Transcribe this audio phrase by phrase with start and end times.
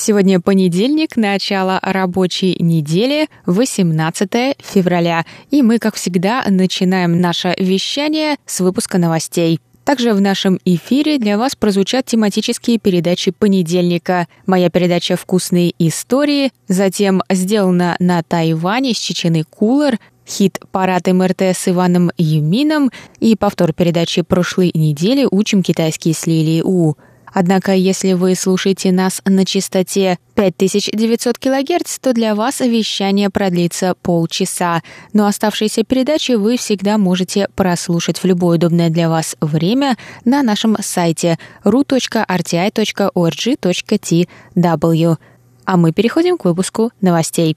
[0.00, 5.26] Сегодня понедельник, начало рабочей недели, 18 февраля.
[5.50, 9.58] И мы, как всегда, начинаем наше вещание с выпуска новостей.
[9.82, 14.28] Также в нашем эфире для вас прозвучат тематические передачи понедельника.
[14.46, 21.66] Моя передача «Вкусные истории», затем «Сделано на Тайване» с Чеченой Кулер, хит «Парад МРТ» с
[21.66, 26.94] Иваном Юмином и повтор передачи прошлой недели «Учим китайский с Лилией У».
[27.32, 34.82] Однако, если вы слушаете нас на частоте 5900 кГц, то для вас вещание продлится полчаса.
[35.12, 40.76] Но оставшиеся передачи вы всегда можете прослушать в любое удобное для вас время на нашем
[40.80, 42.26] сайте ru.rti.org.tw.
[45.64, 47.56] А мы переходим к выпуску новостей.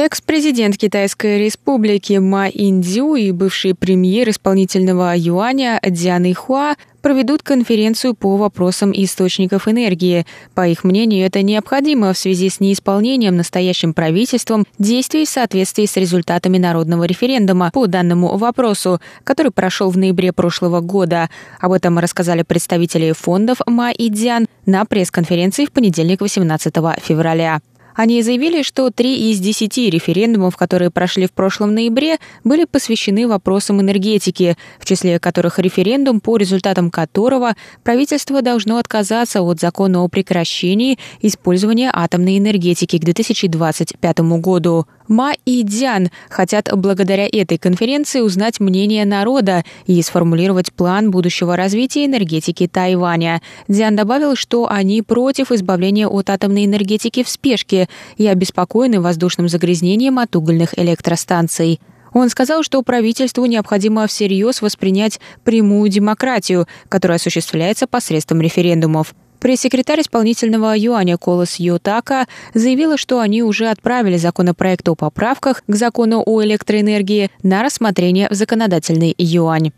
[0.00, 8.36] Экс-президент Китайской республики Ма Индзю и бывший премьер исполнительного юаня Дзян Хуа проведут конференцию по
[8.36, 10.24] вопросам источников энергии.
[10.54, 15.96] По их мнению, это необходимо в связи с неисполнением настоящим правительством действий в соответствии с
[15.96, 21.28] результатами народного референдума по данному вопросу, который прошел в ноябре прошлого года.
[21.58, 27.60] Об этом рассказали представители фондов Ма и Дзян на пресс-конференции в понедельник 18 февраля.
[27.98, 33.80] Они заявили, что три из десяти референдумов, которые прошли в прошлом ноябре, были посвящены вопросам
[33.80, 40.96] энергетики, в числе которых референдум, по результатам которого правительство должно отказаться от закона о прекращении
[41.22, 44.86] использования атомной энергетики к 2025 году.
[45.08, 52.04] Ма и Дзян хотят благодаря этой конференции узнать мнение народа и сформулировать план будущего развития
[52.04, 53.40] энергетики Тайваня.
[53.68, 60.18] Дзян добавил, что они против избавления от атомной энергетики в спешке и обеспокоены воздушным загрязнением
[60.18, 61.80] от угольных электростанций.
[62.12, 69.14] Он сказал, что правительству необходимо всерьез воспринять прямую демократию, которая осуществляется посредством референдумов.
[69.40, 76.22] Пресс-секретарь исполнительного юаня Колос Йотака заявила, что они уже отправили законопроект о поправках к закону
[76.24, 79.70] о электроэнергии на рассмотрение в законодательный юань.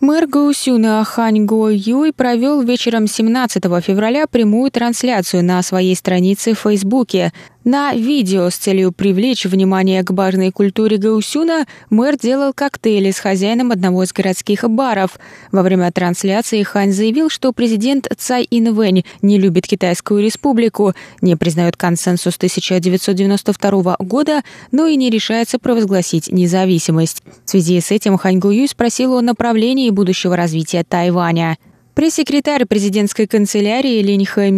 [0.00, 6.60] Мэр Гаусюна Хань Го Юй провел вечером 17 февраля прямую трансляцию на своей странице в
[6.60, 7.34] Фейсбуке.
[7.62, 13.70] На видео с целью привлечь внимание к барной культуре Гаусюна мэр делал коктейли с хозяином
[13.70, 15.18] одного из городских баров.
[15.52, 21.76] Во время трансляции Хань заявил, что президент Цай Инвэнь не любит Китайскую республику, не признает
[21.76, 24.40] консенсус 1992 года,
[24.72, 27.22] но и не решается провозгласить независимость.
[27.44, 31.56] В связи с этим Хань Гуюй спросил о направлении будущего развития Тайваня.
[31.94, 34.50] Пресс-секретарь президентской канцелярии Линь Хэ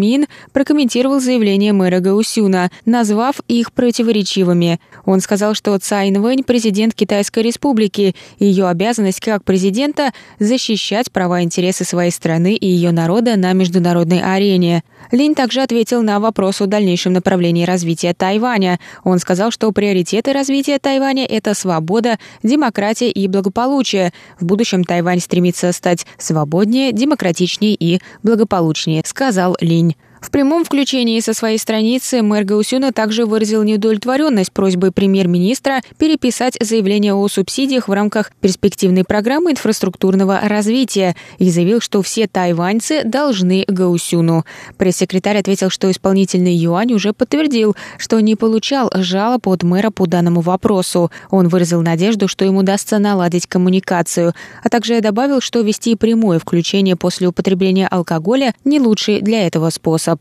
[0.52, 4.78] прокомментировал заявление мэра Гаусюна, назвав их противоречивыми.
[5.06, 11.40] Он сказал, что Цай Инвэнь– президент Китайской республики, и ее обязанность как президента– защищать права
[11.40, 14.84] и интересы своей страны и ее народа на международной арене.
[15.10, 18.78] Линь также ответил на вопрос о дальнейшем направлении развития Тайваня.
[19.04, 24.12] Он сказал, что приоритеты развития Тайваня– это свобода, демократия и благополучие.
[24.38, 29.96] В будущем Тайвань стремится стать свободнее, демократичнее и благополучнее, сказал Линь.
[30.22, 37.12] В прямом включении со своей страницы мэр Гаусюна также выразил неудовлетворенность просьбой премьер-министра переписать заявление
[37.12, 44.44] о субсидиях в рамках перспективной программы инфраструктурного развития и заявил, что все тайваньцы должны Гаусюну.
[44.78, 50.40] Пресс-секретарь ответил, что исполнительный юань уже подтвердил, что не получал жалоб от мэра по данному
[50.40, 51.10] вопросу.
[51.30, 56.94] Он выразил надежду, что ему удастся наладить коммуникацию, а также добавил, что вести прямое включение
[56.94, 60.11] после употребления алкоголя не лучший для этого способ.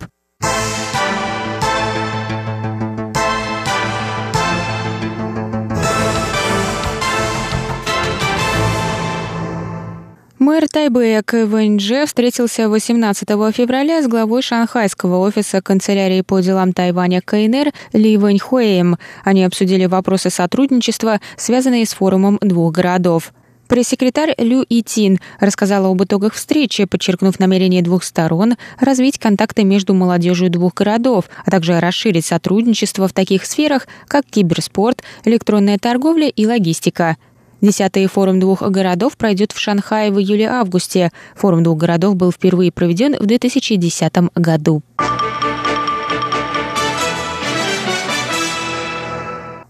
[10.51, 13.25] Мэр Тайбэя Квэньдже встретился 18
[13.55, 18.97] февраля с главой шанхайского офиса канцелярии по делам Тайваня КНР Ли Вэньхуэем.
[19.23, 23.31] Они обсудили вопросы сотрудничества, связанные с форумом двух городов.
[23.69, 30.49] Пресс-секретарь Лю Итин рассказала об итогах встречи, подчеркнув намерение двух сторон развить контакты между молодежью
[30.49, 37.15] двух городов, а также расширить сотрудничество в таких сферах, как киберспорт, электронная торговля и логистика.
[37.61, 41.11] Десятый форум двух городов пройдет в Шанхае в июле-августе.
[41.35, 44.81] Форум двух городов был впервые проведен в 2010 году.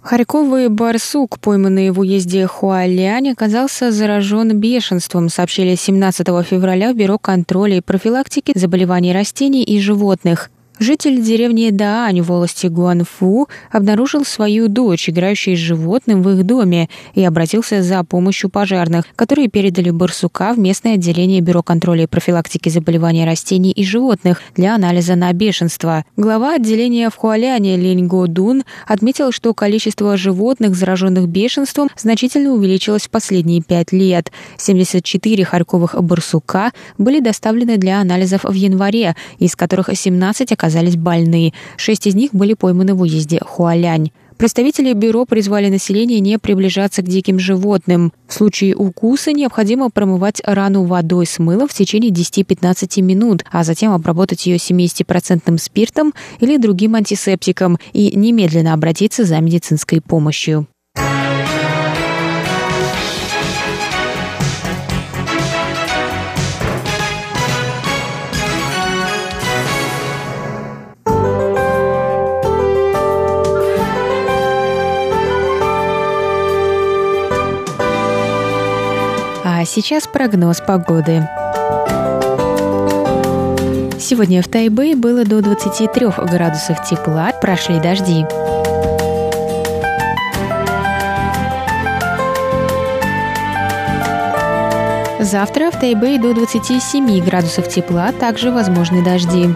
[0.01, 7.77] Харьковый барсук, пойманный в уезде Хуалянь, оказался заражен бешенством, сообщили 17 февраля в Бюро контроля
[7.77, 10.49] и профилактики заболеваний растений и животных.
[10.81, 16.89] Житель деревни Даань в волости Гуанфу обнаружил свою дочь, играющей с животным в их доме,
[17.13, 22.69] и обратился за помощью пожарных, которые передали барсука в местное отделение Бюро контроля и профилактики
[22.69, 26.03] заболеваний растений и животных для анализа на бешенство.
[26.17, 33.03] Глава отделения в Хуаляне Линь Го Дун отметил, что количество животных, зараженных бешенством, значительно увеличилось
[33.03, 34.31] в последние пять лет.
[34.57, 41.53] 74 харьковых барсука были доставлены для анализов в январе, из которых 17 оказались оказались больны.
[41.77, 44.11] Шесть из них были пойманы в уезде Хуалянь.
[44.37, 48.11] Представители бюро призвали население не приближаться к диким животным.
[48.27, 53.91] В случае укуса необходимо промывать рану водой с мылом в течение 10-15 минут, а затем
[53.91, 60.65] обработать ее 70% спиртом или другим антисептиком и немедленно обратиться за медицинской помощью.
[79.71, 81.25] Сейчас прогноз погоды.
[83.97, 88.25] Сегодня в Тайбэе было до 23 градусов тепла, прошли дожди.
[95.21, 99.55] Завтра в Тайбэе до 27 градусов тепла, также возможны дожди.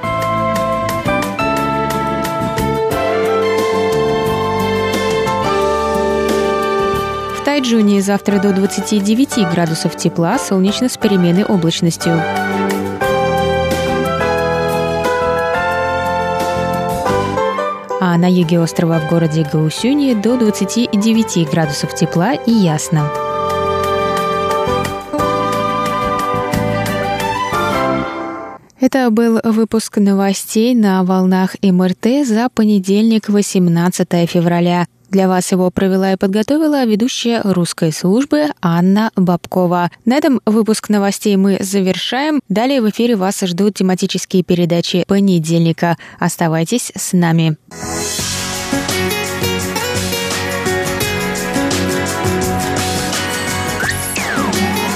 [7.55, 12.21] Тайджуне завтра до 29 градусов тепла, солнечно с переменной облачностью.
[18.01, 23.09] А на юге острова в городе Гаусюни до 29 градусов тепла и ясно.
[28.81, 34.87] Это был выпуск новостей на волнах МРТ за понедельник, 18 февраля.
[35.09, 39.91] Для вас его провела и подготовила ведущая русской службы Анна Бабкова.
[40.05, 42.41] На этом выпуск новостей мы завершаем.
[42.49, 45.97] Далее в эфире вас ждут тематические передачи понедельника.
[46.19, 47.57] Оставайтесь с нами.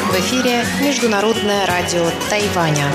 [0.10, 2.86] В эфире Международное радио Тайваня.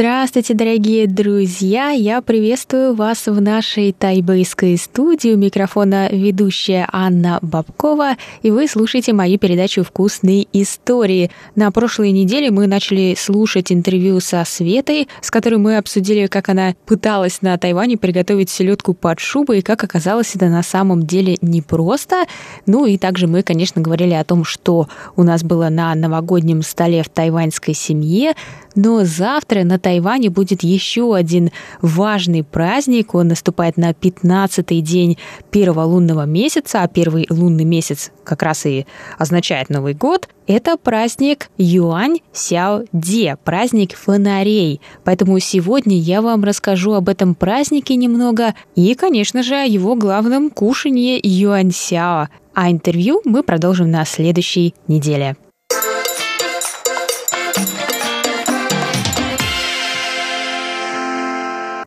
[0.00, 1.90] Здравствуйте, дорогие друзья!
[1.90, 5.34] Я приветствую вас в нашей тайбэйской студии.
[5.34, 11.30] У микрофона ведущая Анна Бабкова, и вы слушаете мою передачу «Вкусные истории».
[11.54, 16.74] На прошлой неделе мы начали слушать интервью со Светой, с которой мы обсудили, как она
[16.86, 22.24] пыталась на Тайване приготовить селедку под шубой, и как оказалось это на самом деле непросто.
[22.64, 27.02] Ну и также мы, конечно, говорили о том, что у нас было на новогоднем столе
[27.02, 28.32] в тайваньской семье,
[28.74, 29.89] но завтра на Тайване
[30.28, 31.50] будет еще один
[31.82, 33.14] важный праздник.
[33.14, 35.18] Он наступает на 15-й день
[35.50, 38.86] первого лунного месяца, а первый лунный месяц как раз и
[39.18, 40.28] означает Новый год.
[40.46, 44.80] Это праздник Юань Сяо Де, праздник фонарей.
[45.04, 50.50] Поэтому сегодня я вам расскажу об этом празднике немного и, конечно же, о его главном
[50.50, 52.28] кушанье Юань Сяо.
[52.54, 55.36] А интервью мы продолжим на следующей неделе.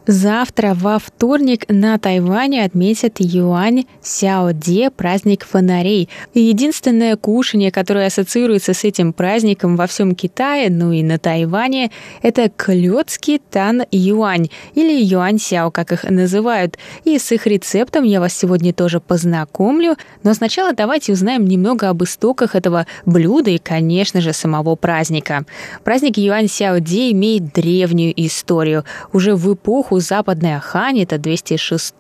[0.05, 6.10] Завтра, во вторник, на Тайване отметят Юань Сяо Де, праздник фонарей.
[6.33, 11.89] единственное кушание, которое ассоциируется с этим праздником во всем Китае, ну и на Тайване,
[12.22, 16.77] это клетский тан юань, или юань сяо, как их называют.
[17.05, 19.95] И с их рецептом я вас сегодня тоже познакомлю.
[20.24, 25.45] Но сначала давайте узнаем немного об истоках этого блюда и, конечно же, самого праздника.
[25.86, 28.83] Праздник Юань Сяо Де имеет древнюю историю.
[29.13, 31.96] Уже в эпоху эпоху Западной Ахань, это 206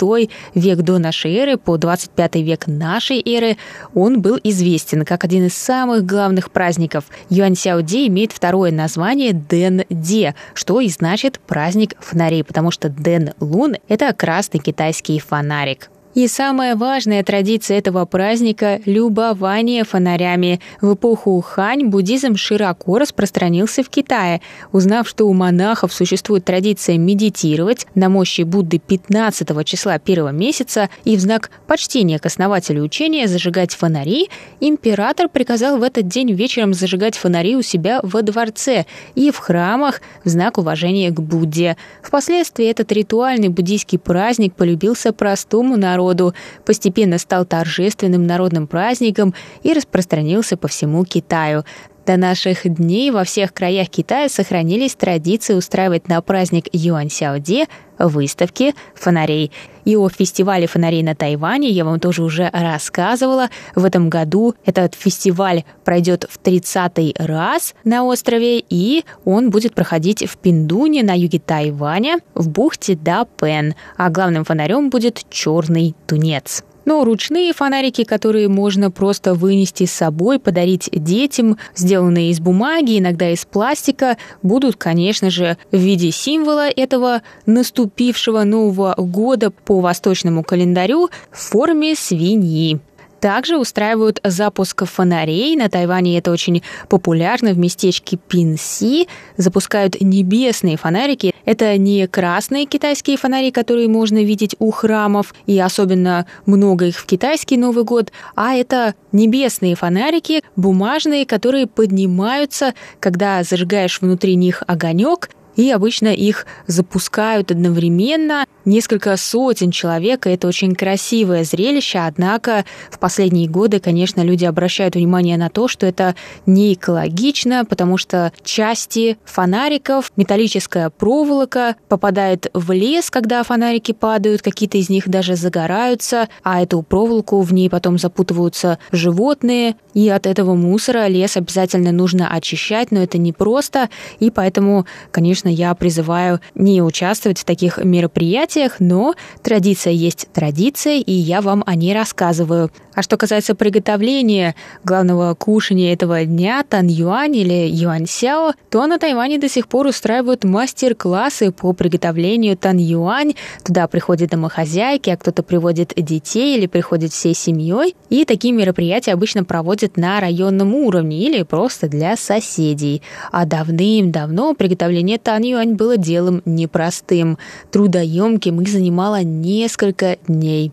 [0.55, 3.57] век до нашей эры по 25 век нашей эры,
[3.93, 7.05] он был известен как один из самых главных праздников.
[7.29, 13.33] Юань Сяоди имеет второе название Дэн Де, что и значит праздник фонарей, потому что Дэн
[13.39, 15.89] Лун– это красный китайский фонарик.
[16.13, 20.59] И самая важная традиция этого праздника– любование фонарями.
[20.79, 24.39] В эпоху Хань буддизм широко распространился в Китае.
[24.71, 31.17] Узнав, что у монахов существует традиция медитировать на мощи Будды 15 числа первого месяца и
[31.17, 34.29] в знак почтения к основателю учения зажигать фонари,
[34.59, 39.99] император приказал в этот день вечером зажигать фонари у себя во дворце и в храмах
[40.23, 41.75] в знак уважения к Будде.
[42.03, 46.33] Впоследствии этот ритуальный буддийский праздник полюбился простому народу народу,
[46.65, 49.33] постепенно стал торжественным народным праздником
[49.63, 51.63] и распространился по всему Китаю.
[52.05, 57.67] До наших дней во всех краях Китая сохранились традиции устраивать на праздник Юань Сяоде
[57.97, 59.51] выставки фонарей.
[59.85, 63.49] И о фестивале фонарей на Тайване я вам тоже уже рассказывала.
[63.75, 70.29] В этом году этот фестиваль пройдет в 30-й раз на острове, и он будет проходить
[70.29, 73.75] в Пиндуне на юге Тайваня в бухте Дапен.
[73.95, 76.63] А главным фонарем будет черный тунец.
[76.85, 83.29] Но ручные фонарики, которые можно просто вынести с собой, подарить детям, сделанные из бумаги, иногда
[83.29, 91.09] из пластика, будут, конечно же, в виде символа этого наступившего Нового года по восточному календарю
[91.31, 92.79] в форме свиньи.
[93.23, 95.55] Также устраивают запуск фонарей.
[95.55, 99.07] На Тайване это очень популярно в местечке Пинси.
[99.37, 101.33] Запускают небесные фонарики.
[101.45, 107.05] Это не красные китайские фонари, которые можно видеть у храмов, и особенно много их в
[107.05, 115.29] китайский Новый год, а это небесные фонарики, бумажные, которые поднимаются, когда зажигаешь внутри них огонек,
[115.55, 118.45] и обычно их запускают одновременно.
[118.65, 124.95] Несколько сотен человек, и это очень красивое зрелище, однако в последние годы, конечно, люди обращают
[124.95, 132.71] внимание на то, что это не экологично, потому что части фонариков, металлическая проволока попадает в
[132.71, 137.97] лес, когда фонарики падают, какие-то из них даже загораются, а эту проволоку в ней потом
[137.97, 144.85] запутываются животные, и от этого мусора лес обязательно нужно очищать, но это непросто, и поэтому,
[145.11, 151.63] конечно, я призываю не участвовать в таких мероприятиях, но традиция есть традиция, и я вам
[151.65, 152.71] о ней рассказываю.
[152.95, 158.99] А что касается приготовления главного кушания этого дня, тан юань или юань сяо, то на
[158.99, 163.33] Тайване до сих пор устраивают мастер-классы по приготовлению тан юань.
[163.63, 167.95] Туда приходят домохозяйки, а кто-то приводит детей или приходит всей семьей.
[168.09, 173.01] И такие мероприятия обычно проводят на районном уровне или просто для соседей.
[173.31, 177.37] А давным-давно приготовление тан юань было делом непростым,
[177.71, 180.71] трудоемким и занимало несколько дней.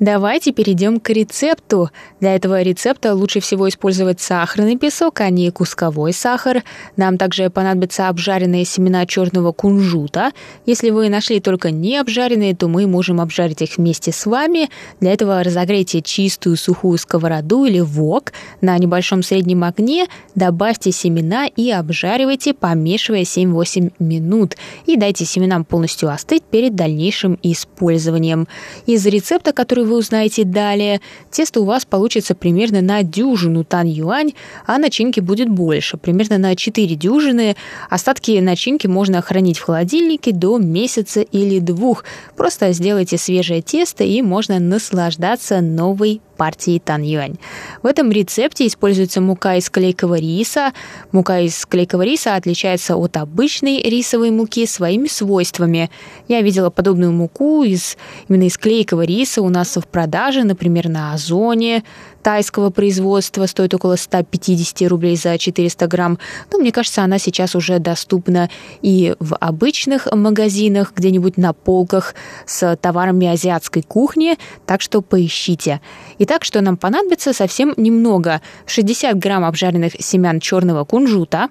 [0.00, 1.90] Давайте перейдем к рецепту.
[2.20, 6.64] Для этого рецепта лучше всего использовать сахарный песок, а не кусковой сахар.
[6.96, 10.32] Нам также понадобятся обжаренные семена черного кунжута.
[10.64, 14.70] Если вы нашли только не обжаренные, то мы можем обжарить их вместе с вами.
[15.00, 21.70] Для этого разогрейте чистую сухую сковороду или вок на небольшом среднем огне, добавьте семена и
[21.70, 24.56] обжаривайте, помешивая 7-8 минут.
[24.86, 28.48] И дайте семенам полностью остыть перед дальнейшим использованием.
[28.86, 31.00] Из рецепта, который вы узнаете далее.
[31.30, 34.32] Тесто у вас получится примерно на дюжину тан-юань,
[34.66, 37.56] а начинки будет больше, примерно на 4 дюжины.
[37.90, 42.04] Остатки начинки можно хранить в холодильнике до месяца или двух.
[42.36, 47.36] Просто сделайте свежее тесто и можно наслаждаться новой партии Тан-Юань.
[47.82, 50.72] В этом рецепте используется мука из клейкого риса.
[51.12, 55.90] Мука из клейкого риса отличается от обычной рисовой муки своими свойствами.
[56.28, 61.12] Я видела подобную муку из, именно из клейкого риса у нас в продаже, например, на
[61.12, 61.84] Озоне
[62.22, 66.18] тайского производства, стоит около 150 рублей за 400 грамм.
[66.52, 68.50] Но мне кажется, она сейчас уже доступна
[68.82, 72.14] и в обычных магазинах, где-нибудь на полках
[72.46, 74.36] с товарами азиатской кухни,
[74.66, 75.80] так что поищите.
[76.18, 77.32] Итак, что нам понадобится?
[77.32, 78.40] Совсем немного.
[78.66, 81.48] 60 грамм обжаренных семян черного кунжута,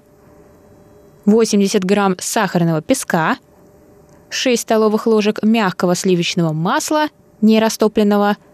[1.26, 3.36] 80 грамм сахарного песка,
[4.30, 7.08] 6 столовых ложек мягкого сливочного масла,
[7.40, 8.36] не растопленного–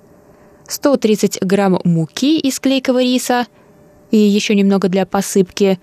[0.69, 3.47] 130 грамм муки из клейкого риса
[4.11, 5.79] и еще немного для посыпки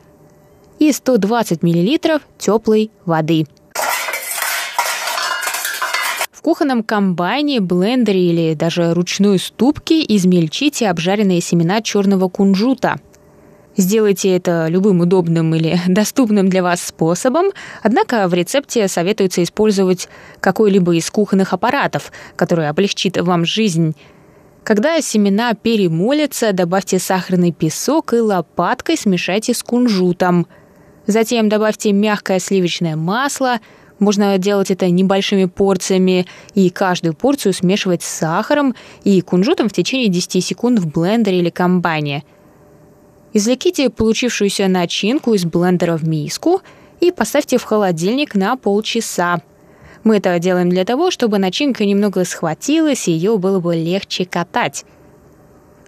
[0.79, 3.45] и 120 миллилитров теплой воды.
[6.43, 12.97] кухонном комбайне, блендере или даже ручной ступке измельчите обжаренные семена черного кунжута.
[13.75, 17.47] Сделайте это любым удобным или доступным для вас способом,
[17.81, 20.09] однако в рецепте советуется использовать
[20.41, 23.95] какой-либо из кухонных аппаратов, который облегчит вам жизнь.
[24.63, 30.47] Когда семена перемолятся, добавьте сахарный песок и лопаткой смешайте с кунжутом.
[31.05, 33.59] Затем добавьте мягкое сливочное масло–
[34.03, 40.09] можно делать это небольшими порциями и каждую порцию смешивать с сахаром и кунжутом в течение
[40.09, 42.23] 10 секунд в блендере или комбайне.
[43.33, 46.61] Извлеките получившуюся начинку из блендера в миску
[46.99, 49.41] и поставьте в холодильник на полчаса.
[50.03, 54.85] Мы это делаем для того, чтобы начинка немного схватилась и ее было бы легче катать.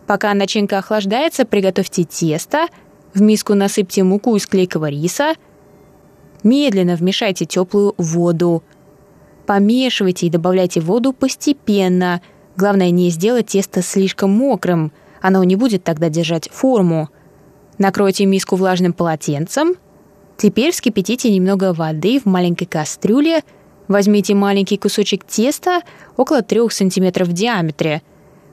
[0.08, 2.68] Пока начинка охлаждается, приготовьте тесто,
[3.14, 5.34] в миску насыпьте муку из клейкого риса–
[6.46, 8.62] Медленно вмешайте теплую воду.
[9.48, 12.22] Помешивайте и добавляйте воду постепенно.
[12.56, 14.92] Главное не сделать тесто слишком мокрым.
[15.22, 17.10] Оно не будет тогда держать форму.
[17.80, 19.74] Накройте миску влажным полотенцем.
[20.38, 23.42] Теперь вскипятите немного воды в маленькой кастрюле.
[23.88, 25.82] Возьмите маленький кусочек теста
[26.18, 28.02] около 3 см в диаметре.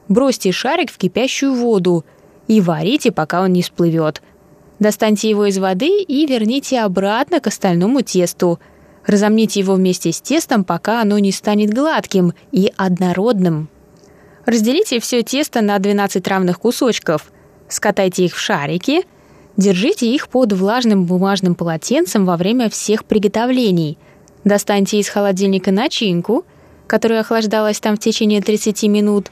[0.07, 2.05] Бросьте шарик в кипящую воду
[2.47, 4.21] и варите, пока он не всплывет–
[4.83, 8.59] Достаньте его из воды и верните обратно к остальному тесту.
[9.05, 13.69] Разомните его вместе с тестом, пока оно не станет гладким и однородным.
[14.45, 17.31] Разделите все тесто на 12 равных кусочков.
[17.69, 19.05] Скатайте их в шарики.
[19.55, 23.97] Держите их под влажным бумажным полотенцем во время всех приготовлений.
[24.43, 26.45] Достаньте из холодильника начинку,
[26.87, 29.31] которая охлаждалась там в течение 30 минут.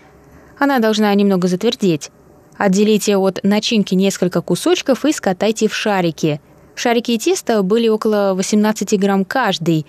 [0.58, 2.12] Она должна немного затвердеть.
[2.58, 6.40] Отделите от начинки несколько кусочков и скатайте в шарики.
[6.76, 9.86] Шарики теста были около 18 грамм каждый.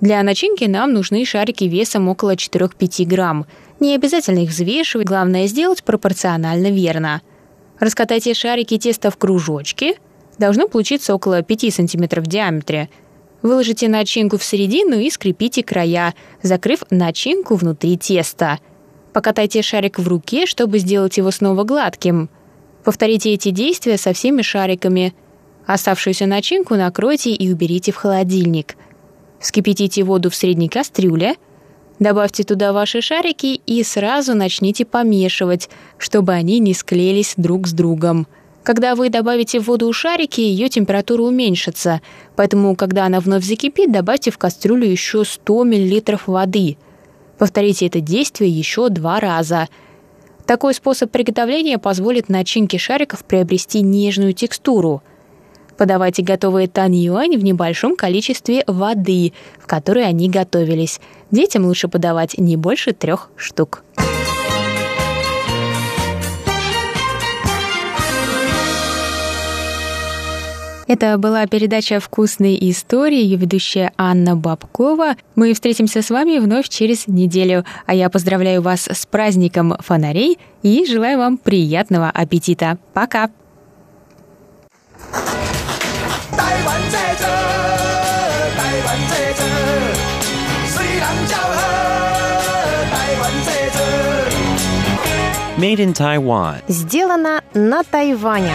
[0.00, 3.46] Для начинки нам нужны шарики весом около 4-5 грамм.
[3.80, 7.22] Не обязательно их взвешивать, главное сделать пропорционально верно.
[7.78, 9.96] Раскатайте шарики теста в кружочки.
[10.38, 12.88] Должно получиться около 5 см в диаметре.
[13.44, 18.58] Выложите начинку в середину и скрепите края, закрыв начинку внутри теста–
[19.14, 22.28] Покатайте шарик в руке, чтобы сделать его снова гладким.
[22.82, 25.14] Повторите эти действия со всеми шариками.
[25.66, 28.76] Оставшуюся начинку накройте и уберите в холодильник.
[29.38, 31.36] Вскипятите воду в средней кастрюле.
[32.00, 38.26] Добавьте туда ваши шарики и сразу начните помешивать, чтобы они не склеились друг с другом.
[38.64, 42.00] Когда вы добавите в воду шарики, ее температура уменьшится,
[42.34, 46.76] поэтому, когда она вновь закипит, добавьте в кастрюлю еще 100 мл воды–
[47.38, 49.68] Повторите это действие еще два раза.
[50.46, 55.02] Такой способ приготовления позволит начинке шариков приобрести нежную текстуру.
[55.76, 61.00] Подавайте готовые тань-юань в небольшом количестве воды, в которой они готовились.
[61.32, 63.82] Детям лучше подавать не больше трех штук.
[70.86, 75.16] Это была передача «Вкусные истории», ее ведущая Анна Бабкова.
[75.34, 80.84] Мы встретимся с вами вновь через неделю, а я поздравляю вас с праздником фонарей и
[80.86, 82.78] желаю вам приятного аппетита.
[82.92, 83.30] Пока!
[95.56, 96.56] Made in Taiwan.
[96.68, 98.52] Сделано на Тайване.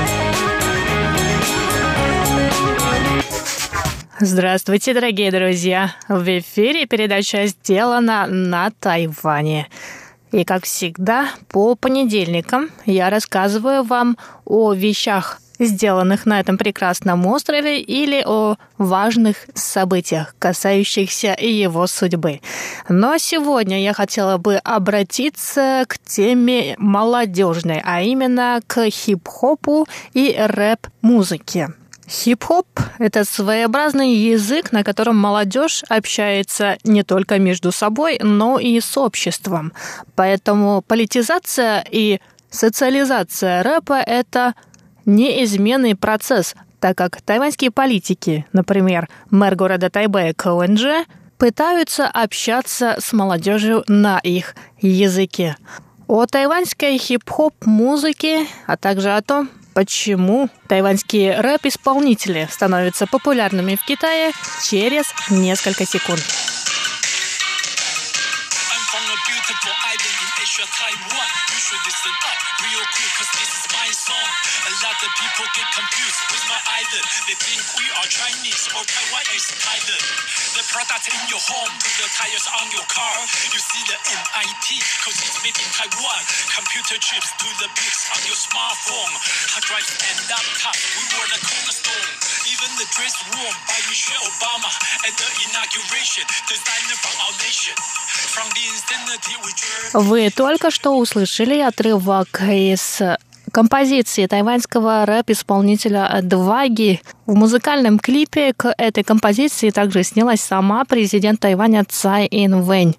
[4.21, 5.95] Здравствуйте, дорогие друзья!
[6.09, 9.69] В эфире передача «Сделана на Тайване».
[10.33, 17.79] И, как всегда, по понедельникам я рассказываю вам о вещах, сделанных на этом прекрасном острове
[17.79, 22.41] или о важных событиях, касающихся его судьбы.
[22.89, 31.69] Но сегодня я хотела бы обратиться к теме молодежной, а именно к хип-хопу и рэп-музыке.
[32.09, 32.65] Хип-хоп–
[32.99, 39.73] это своеобразный язык, на котором молодежь общается не только между собой, но и с обществом.
[40.15, 42.19] Поэтому политизация и
[42.49, 44.55] социализация рэпа– это
[45.05, 51.05] неизменный процесс, так как тайваньские политики, например, мэр города Тайбэя КНЖ,
[51.37, 55.57] пытаются общаться с молодежью на их языке.
[56.07, 64.31] О тайваньской хип-хоп музыке, а также о том, почему тайваньские рэп-исполнители становятся популярными в Китае
[64.63, 66.21] через несколько секунд.
[74.99, 77.05] island people get confused with my island.
[77.27, 80.38] They think we are Chinese or Taiwan is Thailand.
[80.59, 83.15] The product in your home to the tires on your car.
[83.55, 84.67] You see the MIT,
[85.07, 86.19] cause it's made in Taiwan.
[86.51, 89.13] Computer chips to the pics on your smartphone.
[89.55, 92.11] Hard drives and laptop, we were the cornerstone.
[92.51, 94.67] Even the dress worn by Michelle Obama
[95.07, 97.75] at the inauguration, designer from our nation.
[98.35, 99.55] From the insanity we
[99.95, 102.99] Вы только что услышали отрывок из
[103.51, 107.01] композиции тайваньского рэп-исполнителя Дваги.
[107.25, 112.95] В музыкальном клипе к этой композиции также снялась сама президент Тайваня Цай Инвэнь.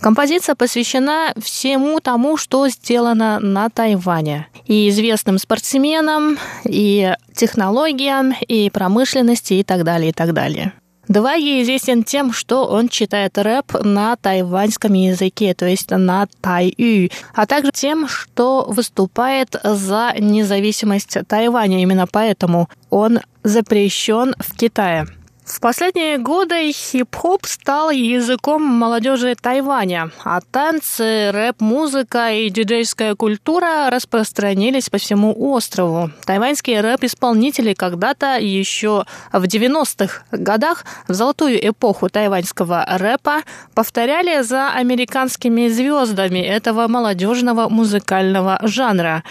[0.00, 4.46] Композиция посвящена всему тому, что сделано на Тайване.
[4.66, 10.72] И известным спортсменам, и технологиям, и промышленности, и так далее, и так далее.
[11.08, 17.46] Дваги известен тем, что он читает рэп на тайваньском языке, то есть на тайю, а
[17.46, 21.80] также тем, что выступает за независимость Тайваня.
[21.80, 25.06] Именно поэтому он запрещен в Китае.
[25.48, 34.90] В последние годы хип-хоп стал языком молодежи Тайваня, а танцы, рэп-музыка и диджейская культура распространились
[34.90, 36.10] по всему острову.
[36.26, 43.40] Тайваньские рэп-исполнители когда-то еще в 90-х годах, в золотую эпоху тайваньского рэпа,
[43.74, 49.24] повторяли за американскими звездами этого молодежного музыкального жанра.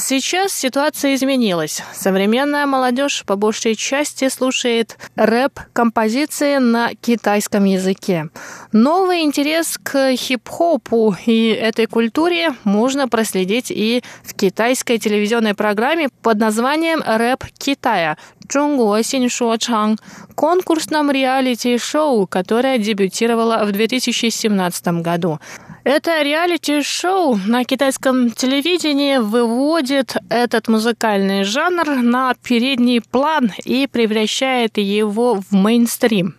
[0.00, 1.82] Сейчас ситуация изменилась.
[1.92, 8.28] Современная молодежь по большей части слушает рэп-композиции на китайском языке.
[8.70, 16.38] Новый интерес к хип-хопу и этой культуре можно проследить и в китайской телевизионной программе под
[16.38, 18.16] названием «Рэп Китая»
[18.48, 19.02] Чунго
[20.34, 25.40] конкурсном реалити-шоу, которое дебютировало в 2017 году.
[25.84, 35.40] Это реалити-шоу на китайском телевидении выводит этот музыкальный жанр на передний план и превращает его
[35.40, 36.34] в мейнстрим.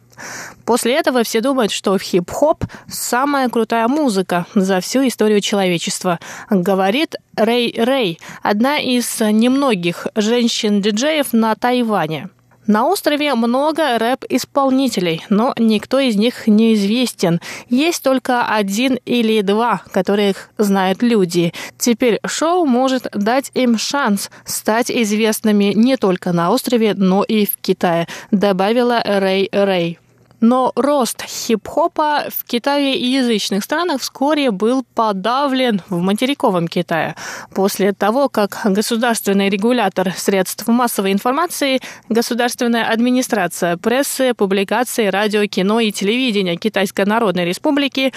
[0.66, 7.74] После этого все думают, что хип-хоп– самая крутая музыка за всю историю человечества, говорит Рэй
[7.78, 12.30] Рэй, одна из немногих женщин-диджеев на Тайване.
[12.70, 17.42] На острове много рэп-исполнителей, но никто из них не известен.
[17.68, 21.52] Есть только один или два, которых знают люди.
[21.80, 27.58] Теперь шоу может дать им шанс стать известными не только на острове, но и в
[27.58, 29.98] Китае, добавила Рэй Рэй.
[30.42, 37.16] Но рост хип-хопа в Китае и язычных странах вскоре был подавлен в материковом Китае.
[37.54, 45.92] После того, как государственный регулятор средств массовой информации, государственная администрация прессы, публикации, радио, кино и
[45.92, 48.14] телевидения Китайской Народной Республики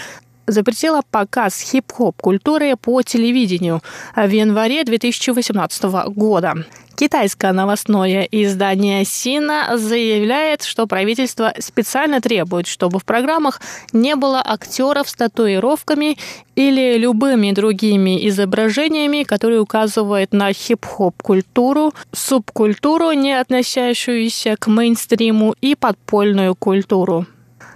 [0.46, 3.82] запретила показ хип-хоп культуры по телевидению
[4.16, 6.64] в январе 2018 года.
[6.94, 13.60] Китайское новостное издание Сина заявляет, что правительство специально требует, чтобы в программах
[13.92, 16.18] не было актеров с татуировками
[16.54, 25.74] или любыми другими изображениями, которые указывают на хип-хоп культуру, субкультуру, не относящуюся к мейнстриму и
[25.74, 27.26] подпольную культуру.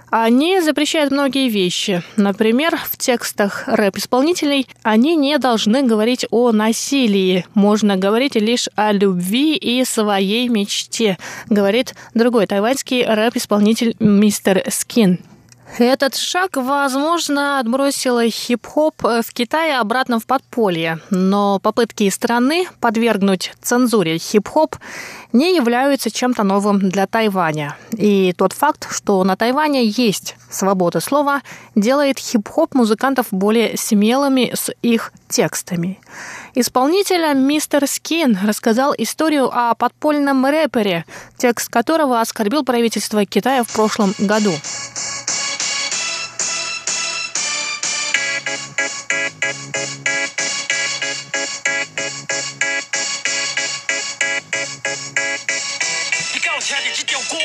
[0.09, 2.01] Они запрещают многие вещи.
[2.15, 7.45] Например, в текстах рэп-исполнителей они не должны говорить о насилии.
[7.53, 11.17] Можно говорить лишь о любви и своей мечте,
[11.49, 15.19] говорит другой тайваньский рэп-исполнитель мистер Скин.
[15.77, 24.17] Этот шаг, возможно, отбросил хип-хоп в Китае обратно в подполье, но попытки страны подвергнуть цензуре
[24.17, 24.77] хип-хоп
[25.33, 27.77] не являются чем-то новым для Тайваня.
[27.91, 31.41] И тот факт, что на Тайване есть свобода слова,
[31.75, 35.99] делает хип-хоп музыкантов более смелыми с их текстами.
[36.55, 41.05] Исполнитель мистер Скин рассказал историю о подпольном рэпере,
[41.37, 44.53] текст которого оскорбил правительство Китая в прошлом году.
[56.67, 57.37] 听着这条歌，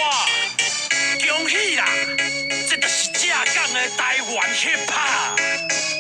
[1.29, 1.85] 恭喜啦！
[2.69, 5.39] 这就是浙江的台湾 hip hop，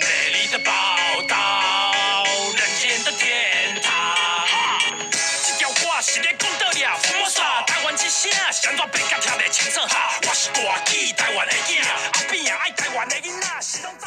[0.00, 0.72] 美丽的宝
[1.28, 1.94] 岛，
[2.56, 3.92] 人间的天堂。
[3.94, 4.80] 哈
[5.46, 9.78] 这条歌是在讲到了佛山台湾之声，想怎变甲听袂清楚？
[9.86, 11.80] 哈，我是大记台湾的囝，
[12.14, 13.41] 阿变也爱台湾的囡仔。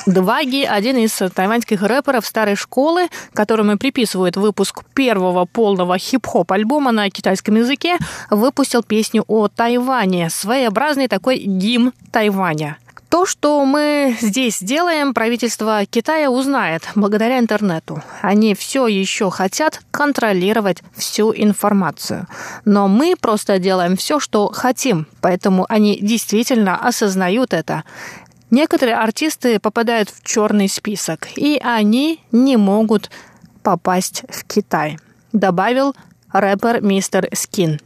[0.05, 7.09] Дваги– один из тайваньских рэперов старой школы, которому приписывают выпуск первого полного хип-хоп альбома на
[7.09, 7.97] китайском языке,
[8.29, 12.77] выпустил песню о Тайване, своеобразный такой гимн Тайваня.
[13.09, 18.03] То, что мы здесь делаем, правительство Китая узнает благодаря интернету.
[18.21, 22.27] Они все еще хотят контролировать всю информацию.
[22.65, 27.83] Но мы просто делаем все, что хотим, поэтому они действительно осознают это.
[28.55, 33.09] Некоторые артисты попадают в черный список, и они не могут
[33.63, 34.97] попасть в Китай,
[35.33, 35.93] добавил
[36.31, 37.81] рэпер мистер Скин.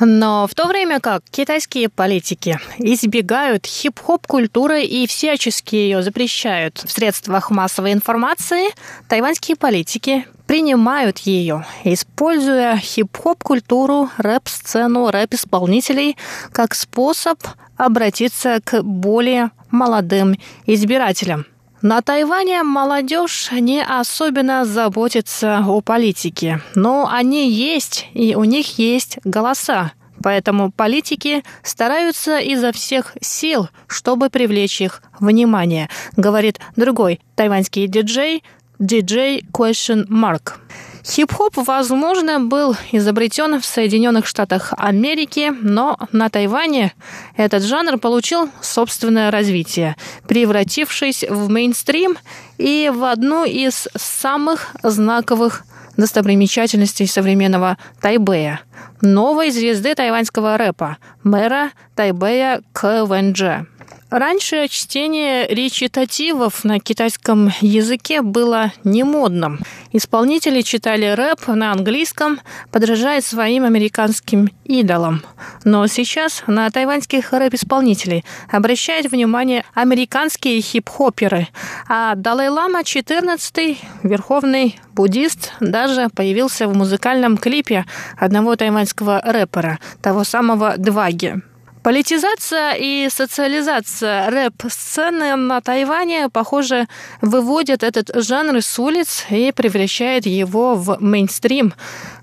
[0.00, 6.90] Но в то время как китайские политики избегают хип-хоп культуры и всячески ее запрещают в
[6.90, 8.70] средствах массовой информации,
[9.06, 16.16] тайваньские политики принимают ее, используя хип-хоп культуру, рэп-сцену, рэп-исполнителей
[16.50, 17.38] как способ
[17.76, 21.46] обратиться к более молодым избирателям.
[21.82, 29.18] На Тайване молодежь не особенно заботится о политике, но они есть, и у них есть
[29.24, 29.92] голоса.
[30.22, 38.44] Поэтому политики стараются изо всех сил, чтобы привлечь их внимание, говорит другой тайваньский диджей,
[38.78, 40.58] диджей Question Mark.
[41.04, 46.92] Хип-хоп, возможно, был изобретен в Соединенных Штатах Америки, но на Тайване
[47.36, 49.96] этот жанр получил собственное развитие,
[50.28, 52.18] превратившись в мейнстрим
[52.58, 55.64] и в одну из самых знаковых
[55.96, 58.60] достопримечательностей современного Тайбэя–
[59.00, 63.66] новой звезды тайваньского рэпа– мэра Тайбэя КВНЖ.
[64.10, 69.60] Раньше чтение речитативов на китайском языке было не модным.
[69.92, 72.40] Исполнители читали рэп на английском,
[72.72, 75.22] подражая своим американским идолам.
[75.64, 81.46] Но сейчас на тайваньских рэп-исполнителей обращают внимание американские хип-хоперы,
[81.88, 87.86] а Далай-Лама XIV, верховный буддист, даже появился в музыкальном клипе
[88.18, 91.42] одного тайваньского рэпера, того самого Дваги.
[91.82, 96.88] Политизация и социализация рэп-сцены на Тайване, похоже,
[97.22, 101.72] выводят этот жанр с улиц и превращает его в мейнстрим,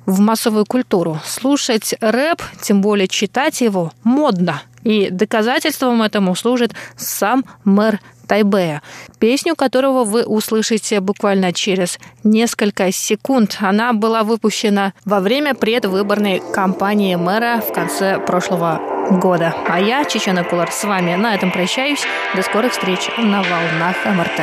[0.05, 1.19] в массовую культуру.
[1.25, 4.61] Слушать рэп, тем более читать его, модно.
[4.83, 8.83] И доказательством этому служит сам мэр Тайбэя,
[9.17, 13.57] песню которого вы услышите буквально через несколько секунд.
[13.59, 19.54] Она была выпущена во время предвыборной кампании мэра в конце прошлого года.
[19.68, 22.04] А я, Чечена Кулар, с вами на этом прощаюсь.
[22.34, 24.40] До скорых встреч на волнах МРТ.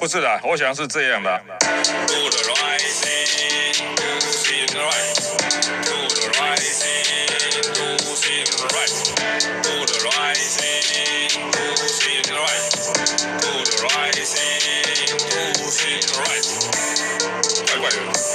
[0.00, 1.40] 不是的，我想是这样的。
[8.25, 8.89] feel right.
[9.61, 11.65] Do rising, do
[12.01, 12.73] feel right.
[13.85, 14.65] Rising,
[17.81, 18.34] right.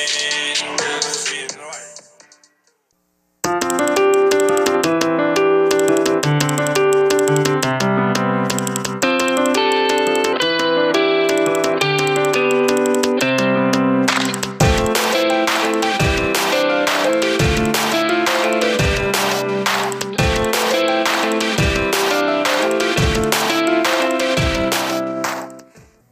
[0.01, 1.30] Never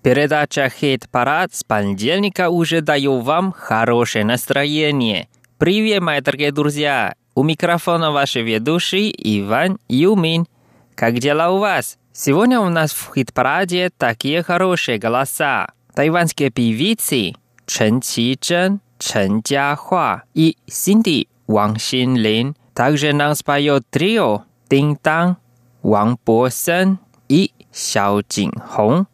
[0.10, 5.30] Передача «Хит-парад» с понедельника уже даю вам хорошее настроение.
[5.60, 7.13] Привет, мои дорогие друзья!
[7.36, 10.48] У микрофона ваши ведущий Иван Юмин.
[10.95, 12.00] Как дела у вас?
[12.12, 15.67] Сегодня у нас в хит-параде такие хорошие голоса.
[15.93, 17.36] Тайванские певицы
[17.67, 22.56] Чен Чи Чжэн, Чен Джахуа и Синди Ван Лин.
[22.74, 24.41] Также нам споет трио
[24.72, 25.38] Дин Дан,
[25.84, 29.06] Ван Бо Сен и Сяо Чин Хong.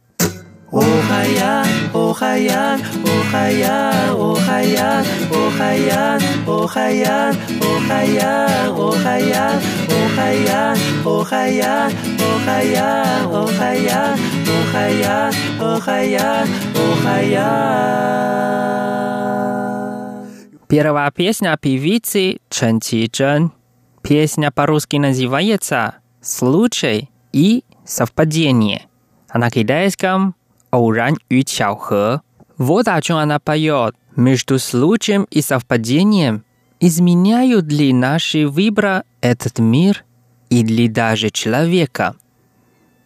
[20.67, 23.53] Первая песня певицы Чен Чи Чжэн.
[24.01, 28.88] Песня по-русски называется «Случай» и совпадение,
[29.29, 30.35] а на китайском
[30.70, 32.22] «偶然与巧合».
[32.60, 33.96] Вот о чем она поет.
[34.16, 36.44] Между случаем и совпадением
[36.78, 40.04] изменяют ли наши выбора этот мир
[40.50, 42.16] или даже человека?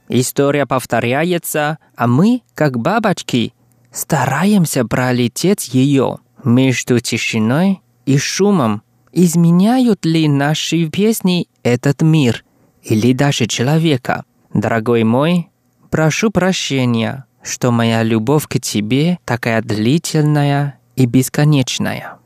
[0.08, 3.54] История повторяется, а мы, как бабочки,
[3.92, 8.82] стараемся пролететь ее между тишиной и шумом.
[9.12, 12.44] Изменяют ли наши песни этот мир
[12.82, 14.24] или даже человека?
[14.52, 15.48] Дорогой мой,
[15.90, 22.18] прошу прощения,– что моя любовь к тебе такая длительная и бесконечная.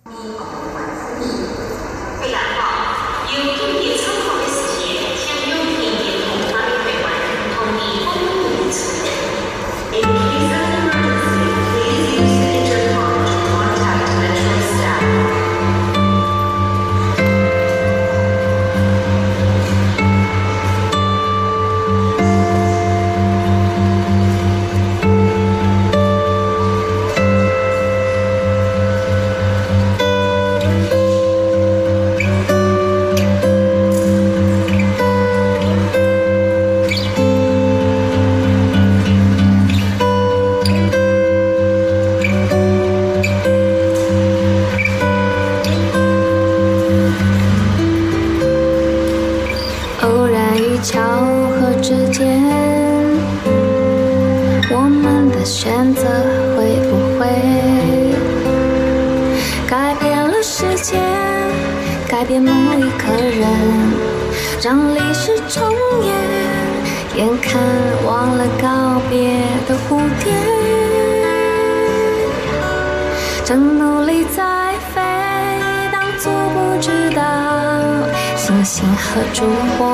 [79.13, 79.45] 和烛
[79.77, 79.85] 火，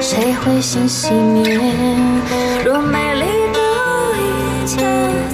[0.00, 1.42] 谁会先熄灭？
[2.64, 3.58] 若美丽的
[4.14, 4.76] 一切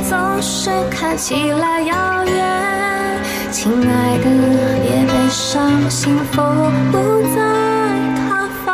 [0.09, 4.25] 总是看起来遥远，亲爱的，
[4.83, 6.41] 别悲伤，幸福
[6.91, 7.39] 不在
[8.17, 8.67] 他方。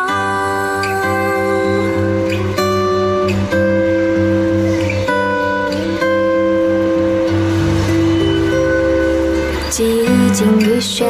[9.68, 11.06] 寂静与喧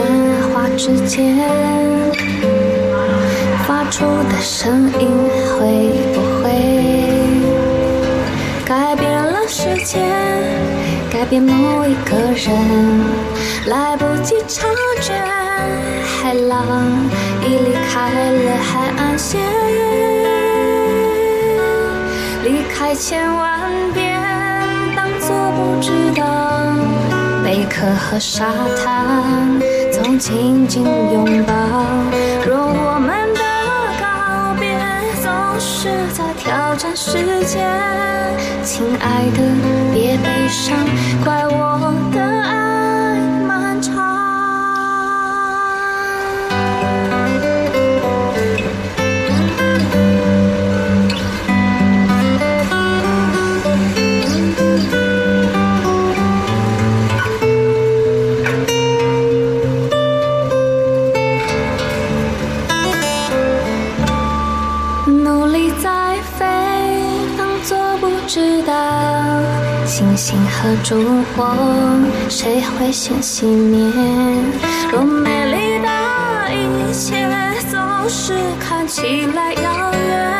[0.54, 2.01] 哗之间。
[4.02, 5.08] 出的声音
[5.54, 5.60] 会
[6.12, 6.50] 不会
[8.64, 10.00] 改变了世界，
[11.08, 12.50] 改变某一个人？
[13.68, 14.66] 来不及察
[15.00, 15.12] 觉，
[16.02, 16.66] 海浪
[17.46, 19.40] 已离开了海岸线，
[22.42, 24.20] 离开千万遍，
[24.96, 26.26] 当作不知道。
[27.44, 29.22] 贝壳和沙滩
[29.92, 31.54] 总紧紧拥抱，
[32.44, 33.31] 若我们
[36.52, 37.12] 挑战时
[37.46, 37.66] 间，
[38.62, 39.40] 亲爱的，
[39.94, 40.76] 别悲伤，
[41.24, 41.80] 怪我
[42.12, 42.20] 的
[70.62, 70.94] 和烛
[71.34, 71.52] 火，
[72.28, 73.92] 谁会先熄灭？
[74.92, 75.88] 若美丽的
[76.54, 77.28] 一切
[77.68, 80.30] 总是看起来遥远，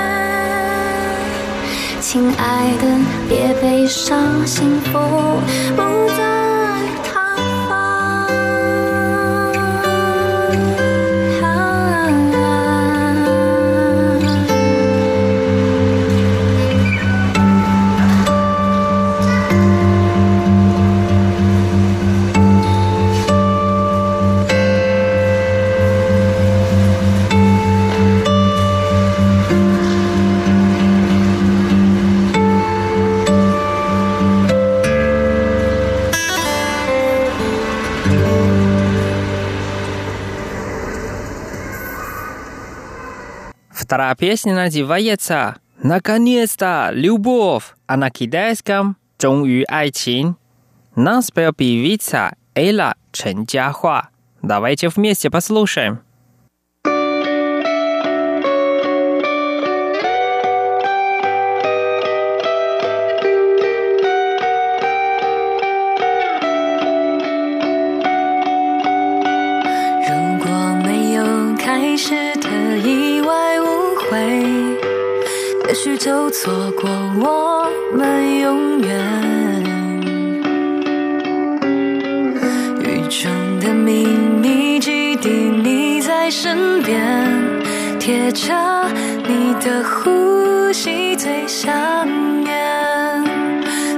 [2.00, 2.86] 亲爱的，
[3.28, 4.92] 别悲伤，幸福
[5.74, 5.82] 不
[6.16, 6.22] 在
[43.92, 46.88] Вторая песня называется «Наконец-то!
[46.94, 50.36] Любовь!» а на китайском «Чонгю Айчин».
[50.96, 54.08] Нам спел певица Эйла Чен Джахуа.
[54.40, 56.00] Давайте вместе послушаем.
[71.64, 72.41] 开始。
[75.84, 79.62] 许就错过我们永远
[82.84, 83.28] 雨中
[83.58, 84.04] 的秘
[84.40, 87.02] 密基地你在身边
[87.98, 88.54] 贴着
[89.26, 91.74] 你的呼吸最想
[92.44, 92.54] 念。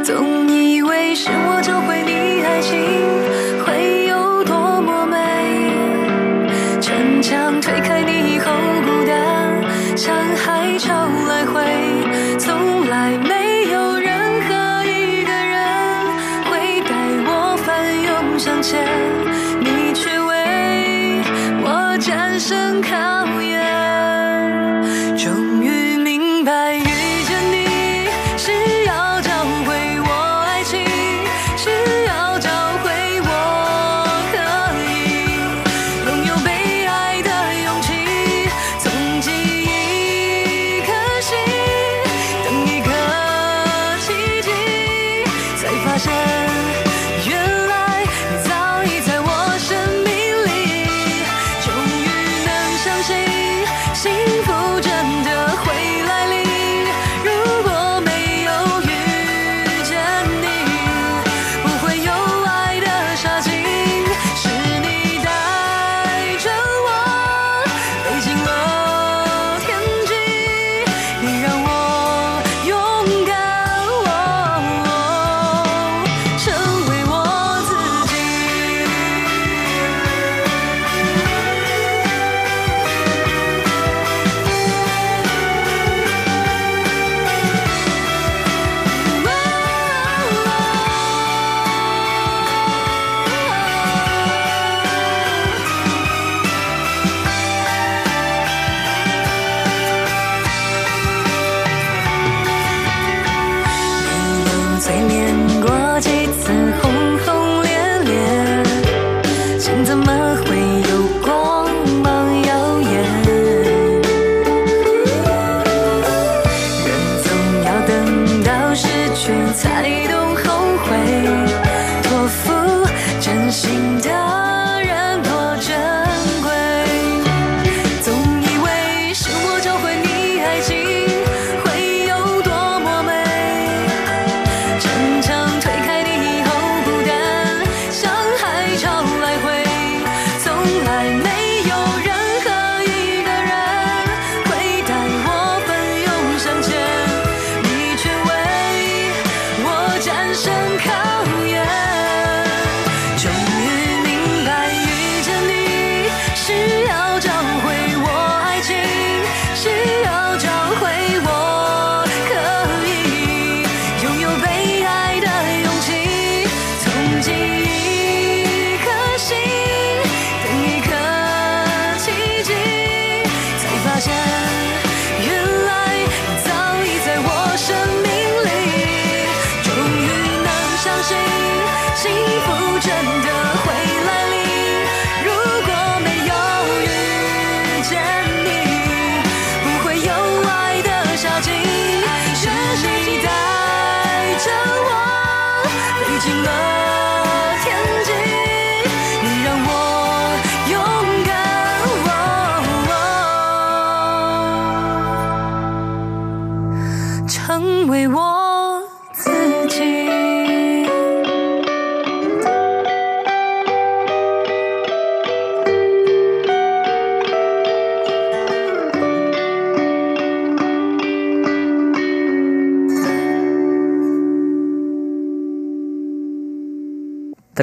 [0.02, 2.03] 总以为是我就会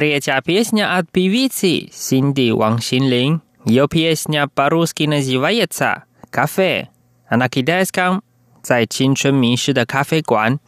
[0.02, 3.43] Третья песня от певицы Синди Ван Синлин.
[3.66, 6.88] Ее песня по-русски называется «Кафе».
[7.30, 8.24] А на китайском
[8.64, 10.60] «在青春迷失的咖啡馆».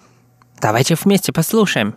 [0.61, 1.95] Давайте вместе послушаем.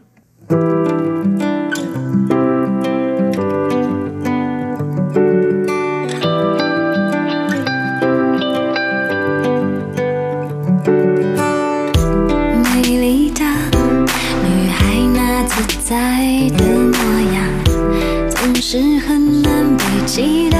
[18.77, 20.59] 是很难被记得。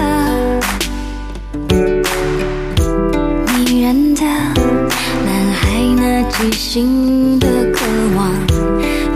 [3.47, 7.85] 迷人的男孩那即兴的渴
[8.17, 8.33] 望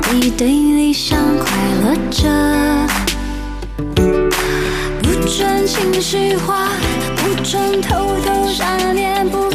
[0.02, 1.48] 背对理想快
[1.82, 2.28] 乐着。
[5.02, 6.68] 不准情绪化
[7.16, 9.49] 不准偷偷想念不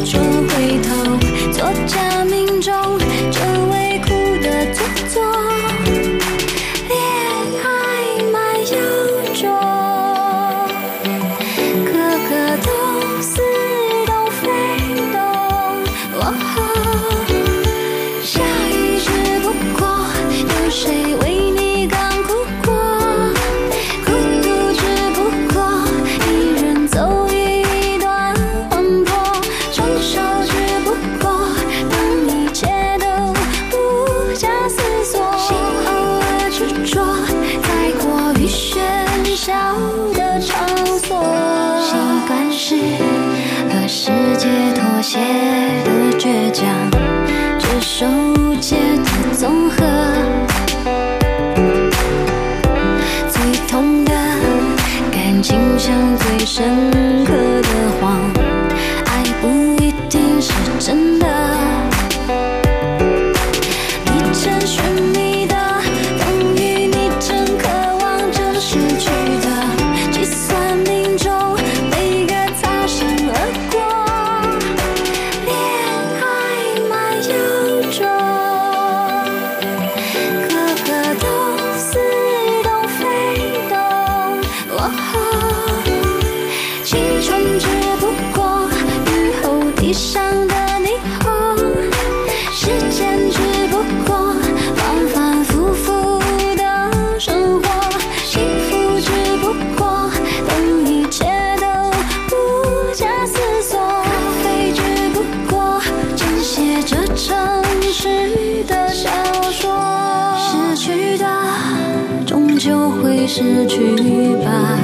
[114.44, 114.78] 吧，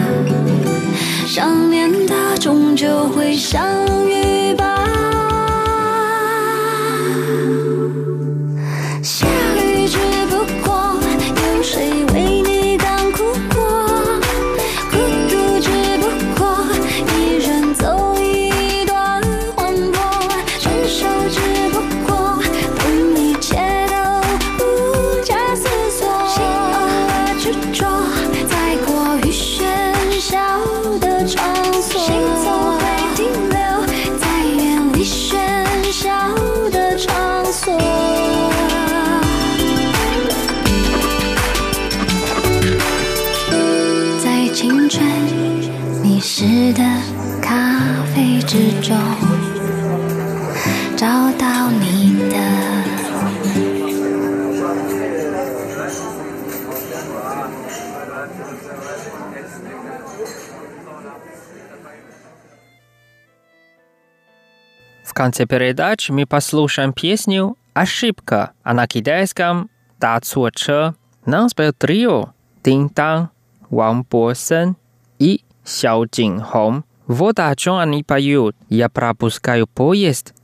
[1.27, 4.02] 想念他终究会想。
[65.23, 69.71] конце передачи мы послушаем песню «Ошибка», а на китайском
[70.01, 70.95] «Да Цуо Че».
[71.27, 72.33] Нам спел трио
[72.65, 73.29] Дин Тан,
[73.71, 74.75] Ван Бо Сен
[75.21, 76.85] и Сяо Джин Хом.
[77.07, 78.57] Вот о чем они поют.
[78.69, 80.35] Я пропускаю поезд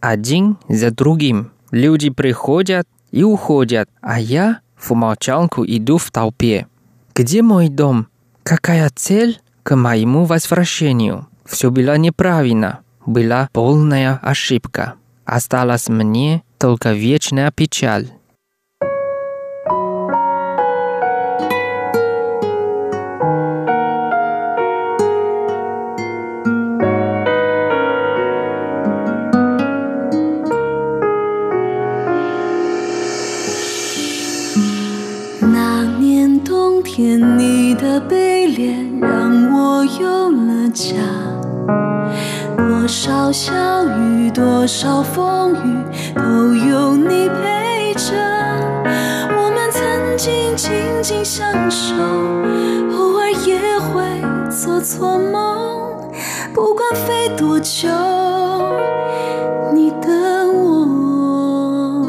[0.00, 1.52] один за другим.
[1.70, 6.66] Люди приходят и уходят, а я в молчанку иду в толпе.
[7.14, 8.08] Где мой дом?
[8.42, 11.26] Какая цель к моему возвращению?
[11.46, 14.94] Все было неправильно была полная ошибка.
[15.24, 18.10] Осталась мне только вечная печаль.
[42.56, 43.52] 多少小
[43.84, 45.84] 雨，多少风雨，
[46.14, 48.14] 都有你陪着。
[49.36, 51.94] 我们曾经紧紧相守，
[52.92, 54.02] 偶尔也会
[54.50, 56.10] 做错梦。
[56.54, 57.88] 不管飞多久，
[59.74, 62.08] 你等我。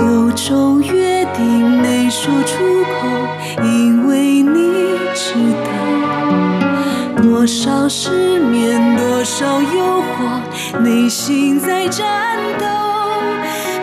[0.00, 5.34] 有种约定没说出口，因为你知
[5.64, 8.27] 道多少事。
[9.38, 12.66] 少诱惑，内心在战斗，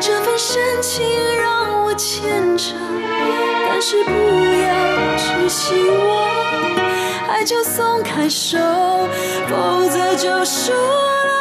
[0.01, 1.05] 这份深情
[1.37, 2.77] 让我牵肠，
[3.69, 6.27] 但是不要去希望，
[7.29, 8.57] 爱就松开手，
[9.47, 11.31] 否则就输了。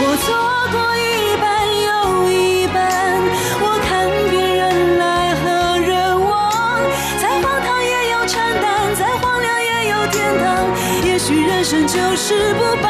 [0.00, 0.43] 我从。
[11.94, 12.83] 就是不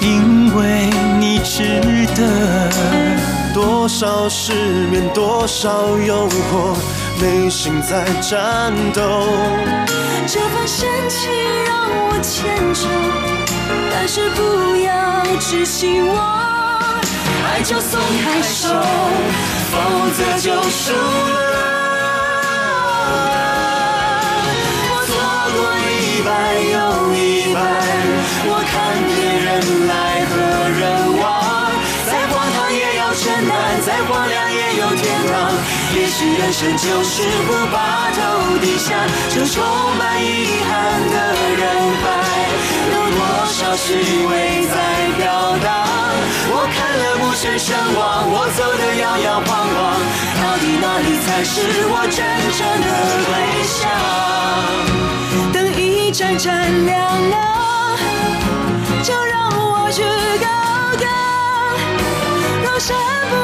[0.00, 1.80] 因为你值
[2.14, 2.70] 得，
[3.52, 4.52] 多少失
[4.90, 6.76] 眠，多少诱惑，
[7.20, 9.02] 内心在战斗。
[10.26, 11.30] 这份深情
[11.64, 12.86] 让我牵着，
[13.90, 17.00] 但是不要只希望，
[17.44, 18.68] 爱就松开手，
[19.72, 19.76] 否
[20.16, 21.77] 则就输了。
[35.98, 38.94] 也许人生就是不把头低下，
[39.30, 39.64] 这充
[39.98, 40.70] 满遗憾
[41.10, 41.16] 的
[41.56, 41.62] 人
[42.00, 42.06] 海，
[42.92, 43.86] 有多少虚
[44.26, 44.32] 伪
[44.68, 44.74] 在
[45.18, 45.26] 飘
[45.58, 45.66] 荡？
[46.50, 47.66] 我看了目眩神
[47.98, 47.98] 往，
[48.30, 49.76] 我走得摇摇晃晃，
[50.40, 51.52] 到底哪里才是
[51.90, 52.16] 我真
[52.56, 52.88] 正的
[53.26, 53.30] 归
[53.66, 53.90] 乡？
[55.52, 55.82] 灯一
[56.12, 56.46] 盏盏
[56.86, 56.96] 亮
[57.30, 57.34] 了，
[59.02, 60.02] 就让我去
[60.38, 60.46] 高
[60.96, 61.04] 歌，
[62.64, 62.96] 高山
[63.30, 63.34] 不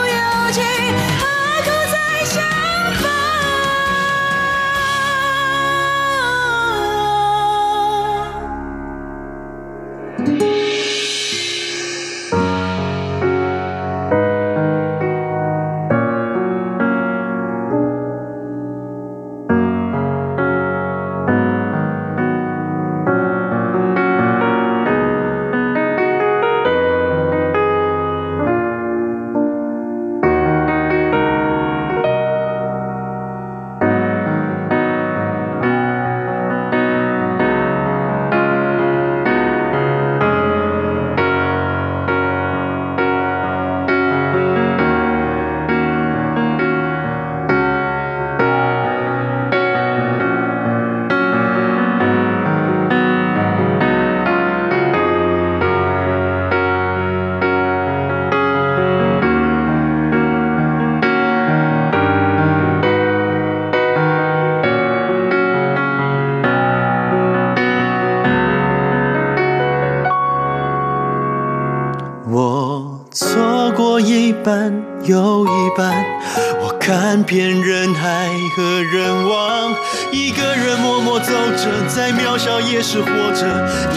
[82.84, 83.40] 是活着。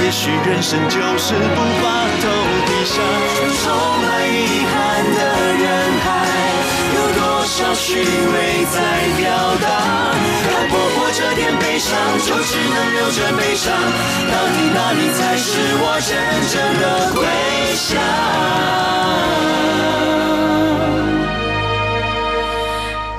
[0.01, 2.25] 也许人生就是不把头
[2.65, 2.95] 低下，
[3.61, 3.65] 充
[4.01, 4.73] 满遗憾
[5.13, 5.19] 的
[5.61, 5.67] 人
[6.03, 6.07] 海，
[6.95, 8.75] 有多少虚伪在
[9.19, 9.27] 表
[9.61, 9.67] 达？
[10.47, 11.91] 看不过这点悲伤，
[12.25, 13.65] 就只能留着悲伤。
[14.31, 15.49] 到底哪里才是
[15.83, 16.09] 我真
[16.47, 16.83] 正的
[17.13, 17.19] 归
[17.75, 17.91] 乡？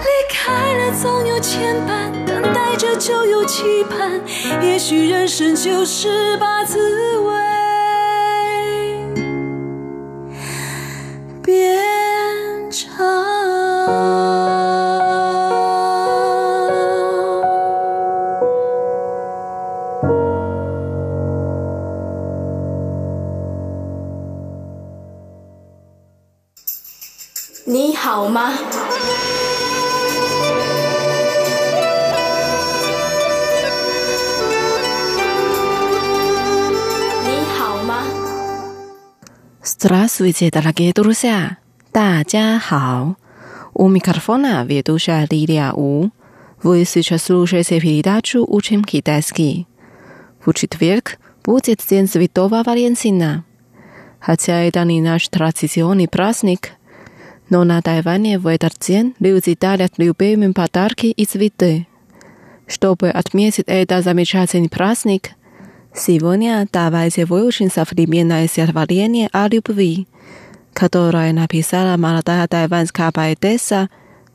[0.01, 0.37] 离开
[0.79, 2.11] 了总有牵绊，
[2.79, 4.20] 着就有期盼。
[4.62, 7.18] 也许人生就是把自
[39.78, 41.57] Здравствуйте, дорогие друзья!
[41.91, 43.16] 大家好!
[43.74, 46.09] У микрофона ведущая Лилия У.
[46.61, 49.68] Вы сейчас слушаете передачу «Учим китайский».
[50.45, 53.45] В четверг будет День Святого Валентина.
[54.20, 56.72] Хотя это не наш традиционный праздник,
[57.49, 61.88] но на Тайване в этот день люди дарят любимым подарки и цветы.
[62.68, 65.32] Чтобы отметить этот замечательный праздник,
[65.99, 70.07] Сегодня давайте выучим современное стихотворение о любви,
[70.72, 73.90] которое написала молодая тайванская поэтесса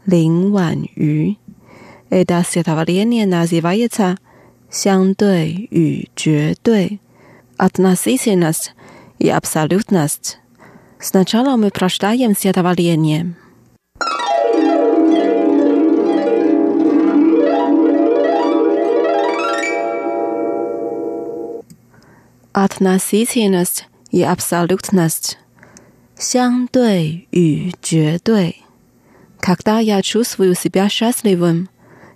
[0.06, 1.38] Лин Ван Ю.
[2.10, 4.18] Это стихотворение называется
[4.70, 7.00] «Сяндуй и Джудуй»—
[7.58, 8.74] «Относительность
[9.18, 10.40] и абсолютность».
[11.00, 13.36] Сначала мы прочитаем стихотворение.
[22.53, 25.37] относительность и абсолютность,
[26.17, 28.57] 相对与绝对。
[29.41, 31.69] Когда я чувствую себя счастливым,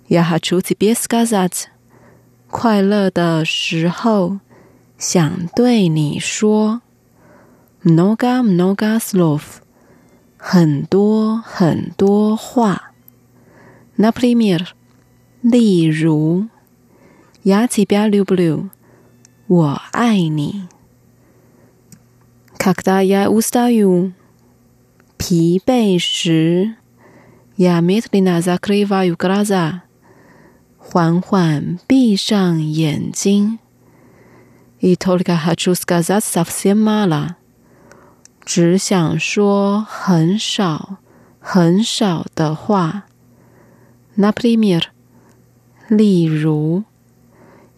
[0.09, 1.69] я хочу тебе сказать，
[2.49, 4.39] 快乐的时候，
[4.97, 6.81] 想对你说，
[7.81, 9.61] много много слов，
[10.37, 12.91] 很多很多话。
[13.97, 14.73] Например，
[15.41, 16.47] 例如，
[17.43, 18.69] я тебя люблю，
[19.47, 20.67] 我爱你。
[22.57, 24.13] Когда я устаю，
[25.17, 26.75] 疲惫时，
[27.57, 29.81] я медленно закрываю глаза，
[30.77, 33.59] 缓缓闭上眼睛。
[34.79, 37.35] И только хочу сказать совсем мало，
[38.45, 40.97] 只想说很少
[41.39, 43.03] 很少的话。
[44.15, 44.83] Например，
[45.89, 46.83] 例如，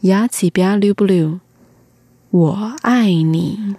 [0.02, 1.40] я тебя люблю，
[2.32, 3.76] 我爱你。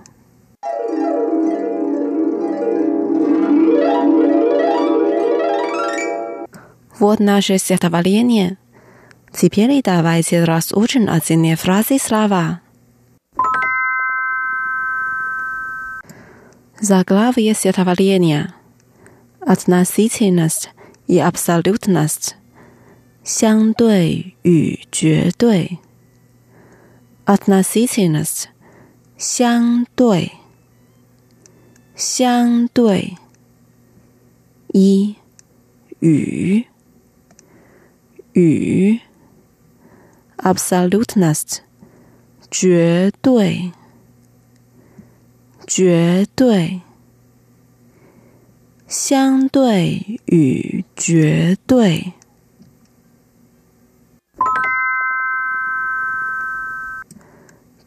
[6.99, 8.57] Вот наше стихотворение.
[9.33, 12.61] Теперь давайте разучим отдельные фразы и слова.
[16.81, 18.55] Заглавие стихотворения.
[19.41, 20.71] Относительность
[21.07, 22.37] и абсолютность.
[23.27, 25.81] 相对与绝对。
[27.25, 28.45] Относительность.
[29.17, 30.33] 相对。
[31.95, 33.17] 相对。
[34.73, 35.17] 一
[36.01, 36.67] 与。
[38.35, 39.01] 与
[40.37, 41.61] absolutnost
[42.51, 43.73] 绝对，
[45.67, 46.83] 绝对，
[48.87, 52.13] 相对与绝对。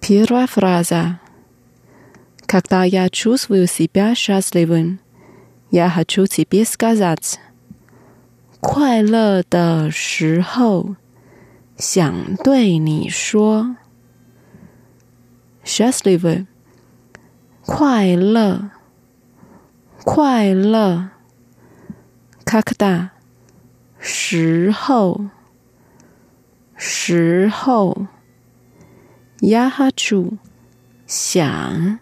[0.04, 1.20] Первая фраза.
[2.48, 5.00] Когда я чувствую себя счастливым,
[5.72, 7.40] я хочу тебе сказать.
[8.60, 10.96] 快乐的时候，
[11.78, 13.78] 想对你说，
[15.64, 16.48] счастливый，
[17.66, 18.72] 快乐，
[20.04, 21.12] 快乐，
[22.44, 23.12] когда，
[24.00, 25.30] 时候，
[26.76, 28.08] 时候
[29.41, 30.39] 呀哈住，
[31.07, 31.99] 想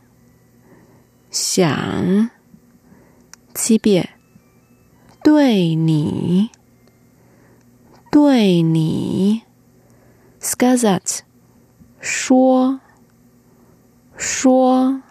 [1.30, 2.30] 想
[3.55, 4.11] 七遍，
[5.24, 6.51] 对你，
[8.11, 9.43] 对你
[10.41, 11.20] ，skazat
[11.99, 12.80] 说
[14.16, 15.03] 说，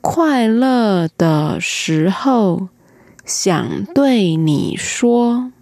[0.00, 2.70] 快乐的时候
[3.24, 5.52] 想对你说。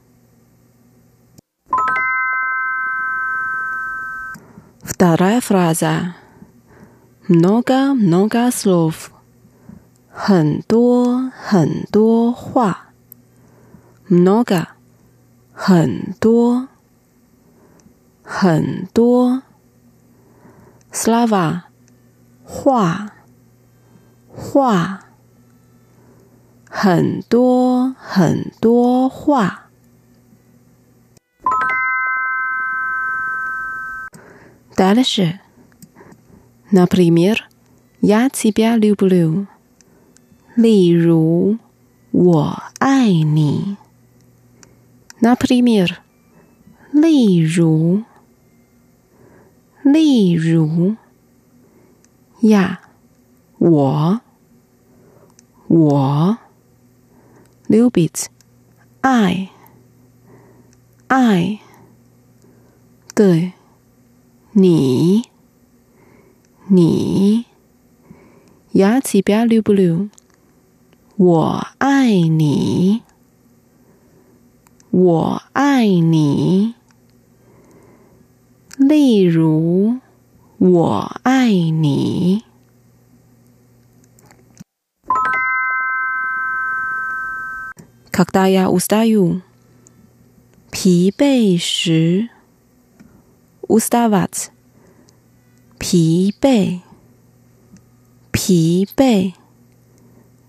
[4.93, 6.15] Вторая фраза.
[7.27, 9.11] Много, много слов.
[10.11, 12.89] 很多很多话，
[14.09, 14.67] много，
[15.53, 16.67] 很多
[18.21, 19.43] 很多，
[20.91, 21.61] slava，
[22.43, 23.11] 话
[24.35, 24.99] 话，
[26.69, 29.62] 很多很多话。
[34.77, 35.39] Дальше,
[36.71, 37.47] например,
[38.01, 39.47] я тебя люблю.
[40.55, 41.57] 例如，
[42.11, 43.77] 我爱你。
[45.21, 45.97] Например，
[46.91, 48.03] 例如，
[49.83, 50.95] 例如，
[52.41, 52.79] 呀，
[53.57, 54.21] 我，
[55.67, 56.37] 我，
[57.67, 58.27] любить，
[59.01, 59.49] 爱，
[61.07, 61.59] 爱，
[63.13, 63.53] 对，
[64.56, 65.24] 你，
[66.68, 67.44] 你
[68.70, 70.08] 牙齿不要溜不溜？
[71.16, 73.02] 我爱你，
[74.90, 76.74] 我爱你。
[78.78, 79.98] 例如，
[80.58, 82.44] 我爱你。
[88.12, 89.40] 卡达呀，乌斯达哟，
[90.70, 92.28] 疲惫时。
[93.68, 94.50] u s t a v a t
[95.78, 96.80] 疲惫，
[98.32, 99.34] 疲惫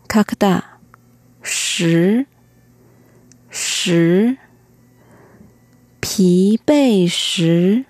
[0.07, 0.61] ，kakda，
[1.41, 2.25] 十，
[3.49, 4.37] 十，
[5.99, 7.85] 疲惫时。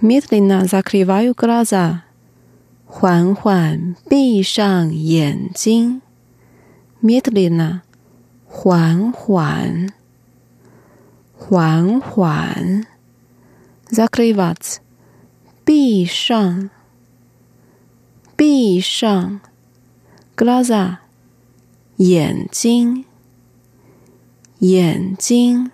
[0.00, 2.00] Mitlina zakrivaju glaza，
[2.84, 6.00] 缓缓闭上眼睛。
[7.02, 7.80] Mitlina
[8.58, 9.92] 缓缓，
[11.34, 12.86] 缓缓
[13.90, 14.80] ，zakrywać，
[15.62, 16.70] 闭上，
[18.34, 19.40] 闭上
[20.34, 20.96] ，glaza，
[21.98, 23.04] 眼睛，
[24.60, 25.70] 眼睛，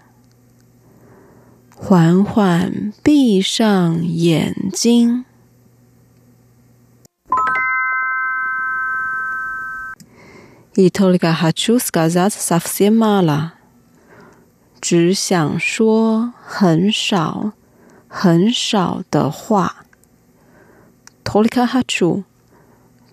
[1.77, 5.25] 缓缓闭上眼睛。
[10.76, 13.54] И только хочу сказать совсем мало，
[14.80, 17.54] 只想说很少
[18.08, 19.84] 很少的话。
[21.24, 22.24] Только хочу，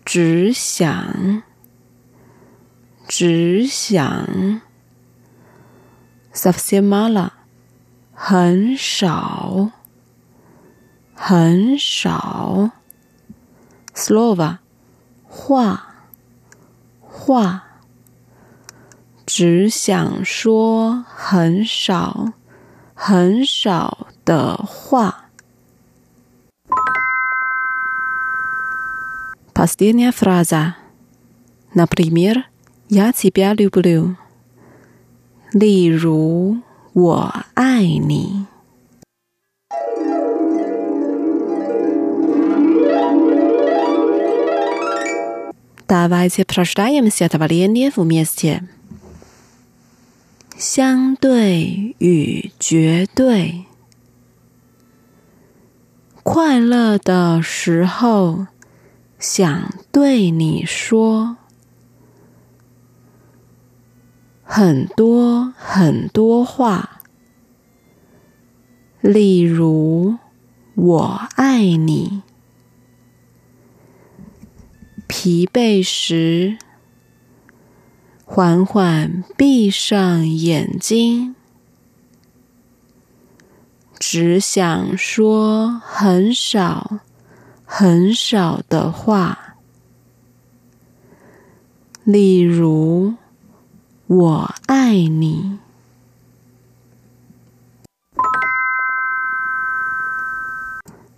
[0.04, 1.42] 只想，
[3.08, 4.60] 只想。
[6.32, 7.32] Совсем мало，
[8.12, 9.70] 很少，
[11.14, 12.70] 很少。
[13.94, 14.58] Слово，
[15.28, 15.87] 话。
[17.28, 17.64] 话，
[19.26, 22.32] 只想说很少
[22.94, 25.30] 很少的话。
[29.54, 30.74] Последняя фраза.
[31.74, 32.44] Например,
[32.88, 34.16] я тебя люблю.
[35.52, 36.62] 例如，
[36.92, 38.46] 我爱你。
[45.88, 48.62] Давайте прочитаемся это валенье вместе.
[50.56, 53.64] 相对与绝对，
[56.22, 58.46] 快乐的时候
[59.18, 61.36] 想对你说
[64.44, 67.00] 很多很多话，
[69.00, 70.18] 例如“
[70.76, 72.22] 我爱你”。
[75.08, 76.58] 疲惫时，
[78.24, 81.34] 缓缓闭上眼睛，
[83.98, 87.00] 只想说很少
[87.64, 89.56] 很少的话，
[92.04, 93.14] 例如“
[94.06, 95.58] 我爱你”。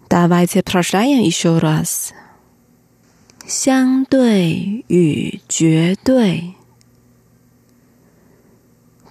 [0.09, 2.13] Давайте прощаем еще раз。
[3.54, 6.54] 相对与绝对，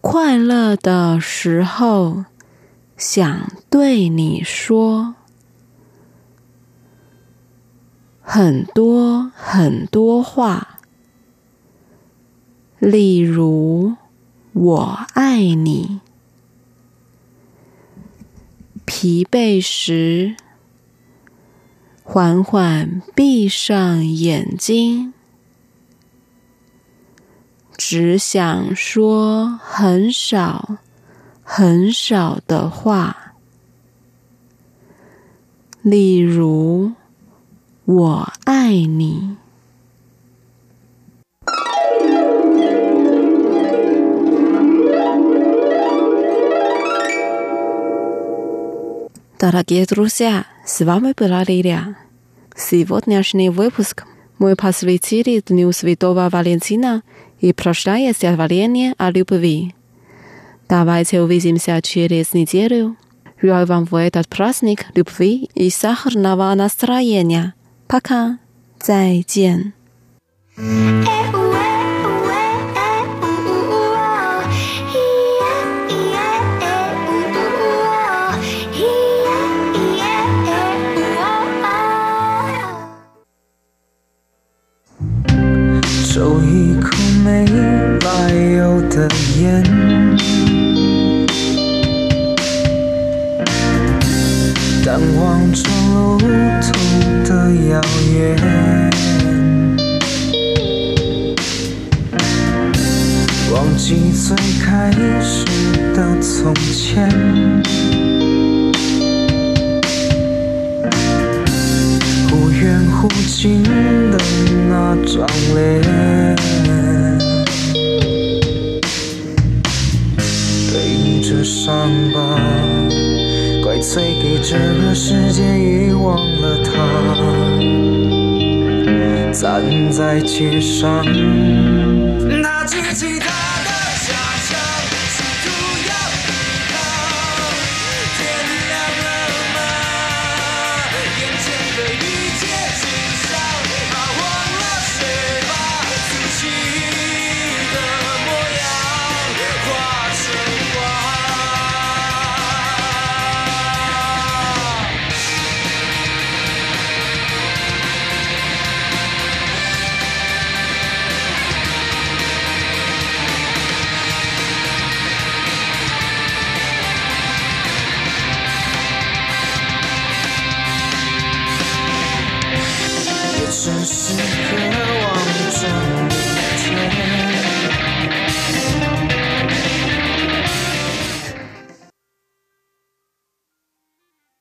[0.01, 2.25] 快乐的时候
[2.97, 5.15] 想对你说
[8.23, 10.81] 很多很多话，
[12.79, 13.97] 例如
[14.55, 16.01] “我爱你”。
[18.87, 20.35] 疲惫时。
[22.13, 25.15] 缓缓闭上眼睛，
[27.77, 30.79] 只想说很少、
[31.45, 33.35] 很少的话，
[35.83, 36.95] 例如
[37.87, 39.37] “我爱你”。
[49.39, 50.49] 到了印度下。
[50.65, 51.97] С вами была Лилия.
[52.57, 54.05] Сегодняшний выпуск
[54.39, 57.03] мы посвятили Дню Святого Валентина
[57.41, 59.75] и прощая стихотворение о любви.
[60.69, 62.97] Давайте увидимся через неделю.
[63.43, 67.55] Желаю вам в этот праздник любви и сахарного настроения.
[67.89, 68.39] Пока.
[68.81, 69.75] 再见。